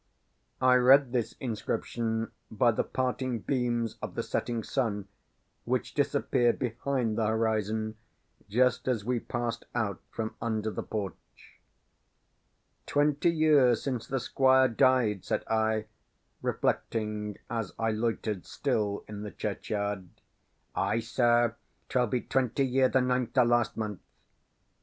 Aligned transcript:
I 0.61 0.73
read 0.77 1.11
this 1.11 1.33
inscription 1.39 2.31
by 2.49 2.71
the 2.71 2.83
parting 2.83 3.37
beams 3.37 3.99
of 4.01 4.15
the 4.15 4.23
setting 4.23 4.63
sun, 4.63 5.07
which 5.63 5.93
disappeared 5.93 6.57
behind 6.57 7.19
the 7.19 7.27
horizon 7.27 7.97
just 8.49 8.87
as 8.87 9.05
we 9.05 9.19
passed 9.19 9.65
out 9.75 10.01
from 10.09 10.33
under 10.41 10.71
the 10.71 10.81
porch. 10.81 11.59
"Twenty 12.87 13.29
years 13.29 13.83
since 13.83 14.07
the 14.07 14.19
Squire 14.19 14.67
died," 14.69 15.23
said 15.23 15.43
I, 15.47 15.85
reflecting 16.41 17.37
as 17.47 17.71
I 17.77 17.91
loitered 17.91 18.47
still 18.47 19.03
in 19.07 19.21
the 19.21 19.29
churchyard. 19.29 20.09
"Ay, 20.73 20.99
sir; 21.01 21.55
'twill 21.89 22.07
be 22.07 22.21
twenty 22.21 22.65
year 22.65 22.89
the 22.89 23.01
ninth 23.01 23.37
o' 23.37 23.43
last 23.43 23.77
month." 23.77 23.99